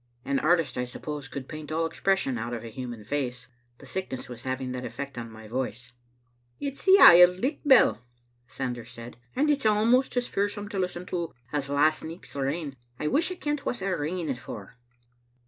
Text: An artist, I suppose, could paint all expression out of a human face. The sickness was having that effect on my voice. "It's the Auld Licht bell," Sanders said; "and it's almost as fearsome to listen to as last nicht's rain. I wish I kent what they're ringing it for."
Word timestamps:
An 0.25 0.39
artist, 0.39 0.79
I 0.79 0.85
suppose, 0.85 1.27
could 1.27 1.47
paint 1.47 1.71
all 1.71 1.85
expression 1.85 2.39
out 2.39 2.55
of 2.55 2.63
a 2.63 2.69
human 2.69 3.05
face. 3.05 3.49
The 3.77 3.85
sickness 3.85 4.27
was 4.27 4.41
having 4.41 4.71
that 4.71 4.83
effect 4.83 5.15
on 5.15 5.29
my 5.29 5.47
voice. 5.47 5.91
"It's 6.59 6.85
the 6.85 6.97
Auld 6.99 7.37
Licht 7.37 7.67
bell," 7.67 8.01
Sanders 8.47 8.89
said; 8.89 9.17
"and 9.35 9.47
it's 9.51 9.63
almost 9.67 10.17
as 10.17 10.27
fearsome 10.27 10.69
to 10.69 10.79
listen 10.79 11.05
to 11.05 11.31
as 11.53 11.69
last 11.69 12.03
nicht's 12.03 12.33
rain. 12.35 12.77
I 12.99 13.05
wish 13.09 13.31
I 13.31 13.35
kent 13.35 13.63
what 13.63 13.77
they're 13.77 13.95
ringing 13.95 14.29
it 14.29 14.39
for." 14.39 14.75